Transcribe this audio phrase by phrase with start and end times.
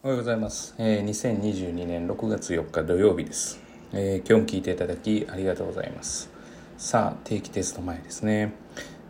[0.00, 0.76] おはようございます。
[0.78, 3.58] えー、2022年6月4日土曜日です、
[3.92, 6.30] えー今日も聞いていただきありがとうございます。
[6.76, 8.52] さあ、定期テスト前ですね。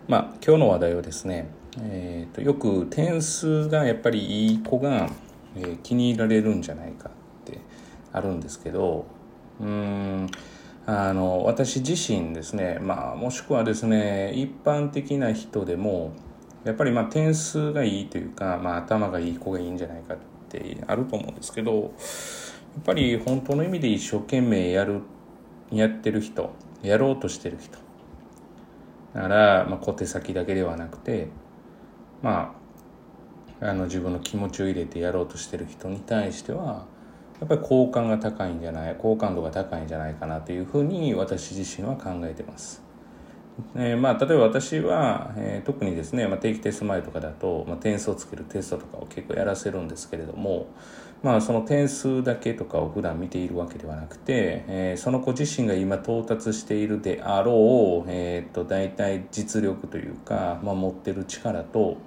[0.08, 1.50] まあ、今日の話題はですね、
[1.82, 5.10] えーと、よく点数がやっぱりいい子が、
[5.56, 7.12] えー気に入られるんじゃないかっ
[7.44, 7.58] て
[8.14, 9.04] あるんですけど、
[9.60, 10.30] うーん、
[10.86, 16.12] あの、私自身ですね、まあ、もしくはですね、一般的な人でも、
[16.64, 21.80] やっぱりまあ点数がいいというか、まあ、頭がいい子がいいんじゃないかってってあると思うんですけどや
[22.80, 25.02] っぱり本当の意味で一生懸命やる
[25.70, 26.50] やってる人
[26.82, 27.78] やろうとしてる人
[29.14, 31.28] だから、まあ、小手先だけではなくて
[32.22, 32.54] ま
[33.60, 36.86] ああの自分の気持ちを入れてやろうとしてる人に対しては
[37.40, 42.87] やっぱり好感が高いんじゃない好感度が高いんじゃないかなというふうに私自身は考えてます。
[43.74, 50.68] えーまあ、例えば私は、えー特にですね、まあ、定期テスト前とかだと、まあ、点数をつけるテストとかを結構やらせるんですけれども、
[51.22, 61.98] まあ、その点数だけとかを普段見ているわけではなくて、えーその子自身が今到達しているであろう、えー、と大体実力というか、まあ、持ってる力と、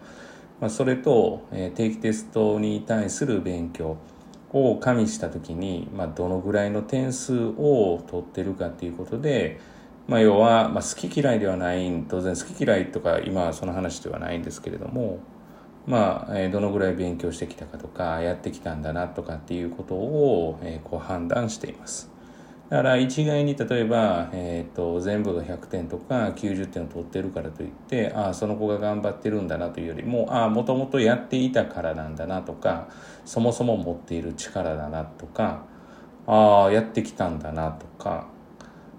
[0.61, 3.97] まあ、それと、えー定期テストに対する勉強
[4.53, 9.59] を加味した時に、まあ、どのぐらいの点数を取ってるかっていうことで、
[10.07, 15.19] まあ、要は、まあ、好き嫌いではない当然好き嫌いとか今はその話ではないんですけれども
[15.87, 22.11] まあ、えーどのぐらい勉強してきたかとかやってきたんだなとかっていうことを、えーこう判断しています。
[22.69, 32.87] だから一概に例えば、えー、と全部が100点とか90点を取ってるからといってああその子が頑張ってるんだなというよりもああもともとやっていたからなんだなとか
[33.25, 35.65] そもそも持っている力だなとか
[36.27, 38.27] ああやってきたんだなとか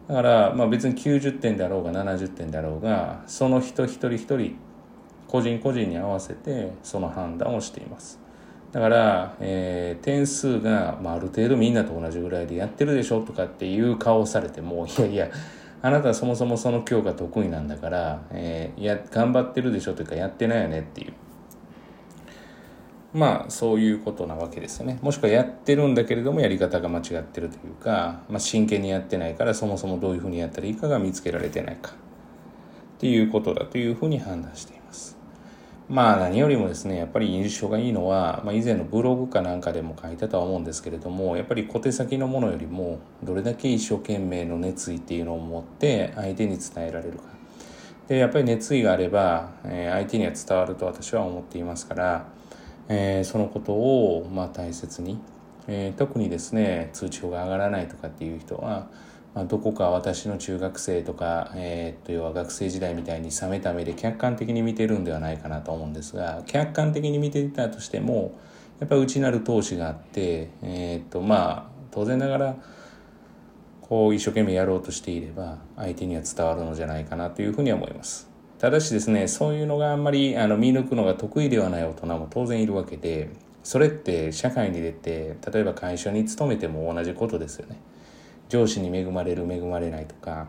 [0.09, 4.57] だから、まあ、別に90点であろうが70点であろうがその人一人一人
[5.29, 8.21] 個人個人に合わせてその判断をしています。
[8.73, 15.31] だから、えー点数が、まあ、ある程度みんなと同じぐらいでやってるでしょとかっていう顔をされても いやいや
[15.83, 21.13] あなたはそもそもその教科得意なんだから、えーや頑張ってるでしょというかやってないよねっていう。
[23.15, 24.99] まあそういうことなわけですよね。
[25.03, 31.93] もしくはやってるんだけれどもやり方が間違ってるというか、まあ、真剣にやってないからそもそもどういうふうにやったらいいかが見つけられてないか。
[31.93, 31.95] っ
[32.99, 35.19] ていうことだというふうに判断しています。
[35.89, 47.25] まあ何よりもですねやっぱり印象がいいのは、まあ、以前のブログかなんかでも書いたとは思うんですけれどもやっぱり小手先のものよりもどれだけ一生懸命の熱意っていうのを持って相手に伝えられるか。
[48.09, 52.27] でやっぱり熱意があれば、えー相手には伝わると私は思っていますから、
[52.89, 55.19] えーそのことをまあ大切に、
[55.69, 58.89] えー特にですね通知表が上がらないとかっていう人は、
[59.35, 68.39] まあ、どこか私の中学生とか、えーっと要は学生時代みたいに冷めた目で客観的に見てるんではないかなと思うんですが客観的に見ていたとしても
[68.81, 72.57] やっぱり内なる闘志があって、えーっとまあ当然ながら
[73.83, 78.32] こう一生懸命やろうとしていれば相手には伝わるのじゃないかなというふうには思います。
[78.63, 83.29] ただしですねそういうのがあんまりあの見抜くのが得意ではない大人も当然いるわけで
[83.65, 87.77] それって社会に出て例えば会社に勤めても同じことですよね。
[88.49, 90.47] 上司に恵まれる恵まれないとか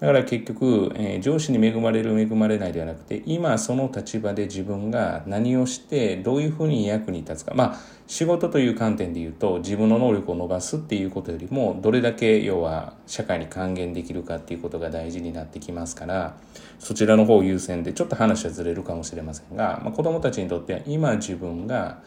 [0.00, 7.52] だから結局、えー上司に恵まれる恵まれないではなくて今その立場で自分が何をしてどういうふうに役に立つか。
[7.54, 16.34] まあ仕事という観点で言うと自分の能力を伸ばすっていうことよりもどれだけ要は社会に還元できるかっていうことが大事になってきますから
[16.78, 21.98] そちらの方優先でちょっと話はずれるかもしれませんが、まあ、子どもたちにとっては今自分が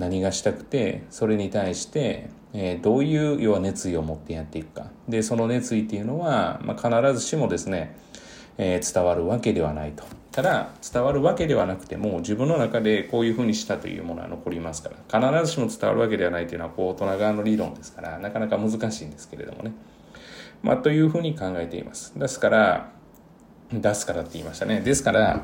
[0.00, 4.86] 何がしたくてそれに対して、えーどういう要は熱意を持ってやっていくか。
[5.08, 7.96] でその熱意っていうのは、まあ、必ずしもですね、
[8.58, 10.02] えー伝わるわけではないと。
[10.32, 15.30] ただ伝わるわけではなくても自分の中でこういうふうにしたというものは残りますから。
[15.30, 19.72] 必ずしも伝わるわけではないというのはこう大人側の理論ですからなかなか難しいんですけれどもね、
[20.62, 22.18] まあ、というふうに考えています。
[22.18, 22.92] ですから
[23.72, 24.80] 出すからって言いましたね。
[24.80, 25.42] ですから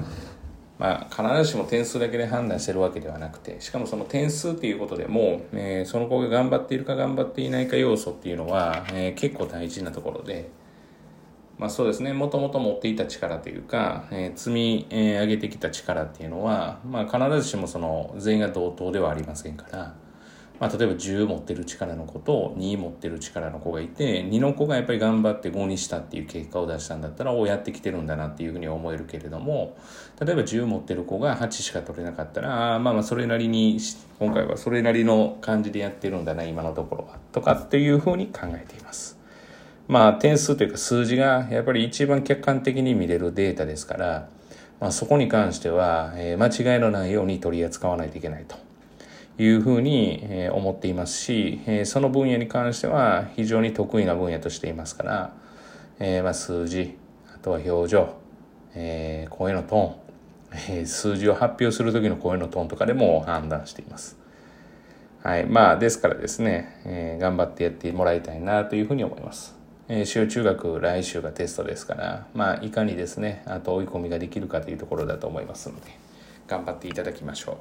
[0.79, 10.51] まあ、必ずしも点数だけで判断してるわけではなくてしかもその点数っていうことでも、えーその子が頑張っているか頑張っていないか要素っていうのは、えー結構大事なところで、
[11.59, 12.13] まあ、そうですね。
[12.13, 19.95] もともと持っていた力というか、えー積み、上げてきた力っていうのは、まあ、必ずしもその全員が同等ではありませんから、
[20.59, 29.77] まあ、例えば10持ってる力の子と2持ってる力の子がいて2の子がやっぱり頑張って5にしたっていう結果を出したんだったらおやってきてるんだなっていうふうに思えるけれども
[30.19, 33.79] 例えば10持ってる子が8しか取れなかったらあまあまあそれなりに
[34.19, 39.17] 今回はそれなりの感じでやってるんだな今のところはとかっていうふうに考えています。
[39.89, 44.29] まあ点数というか数字がやっぱり一番客観的に見れるデータですから、
[44.81, 48.57] まあ、そこに関しては、え間違いのないように取り扱わないといけないと
[49.39, 55.33] いうふうに思っていますし、その分野に関しては非常に得意な分野としていますから、
[55.99, 56.97] えー、まあ数字、
[57.35, 58.09] あとは表情、
[58.75, 59.95] えー、声のトーン、
[60.53, 64.19] えー、数字を発表する時の声のトーンとかでも判断しています。
[65.23, 65.47] はい。
[65.47, 69.57] まあ、ですからですね、えー、頑張ってやってもらいたいなというふうに思います。
[69.89, 75.87] えー、小中学来週がテストですから、まあ、いかにですね、あと追い込みができるかというところだと思いますので、
[76.47, 77.57] 頑張っていただきましょう。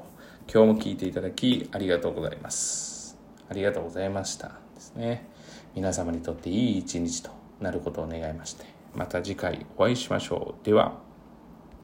[0.52, 3.18] 今日も聞いていただきありがとうございます。
[3.50, 4.50] ありがとうございました。
[4.76, 5.28] ですね。
[5.74, 10.66] 皆様にとっていい一日となることを願いまして、また次回お会いしましょう。
[10.66, 11.05] では。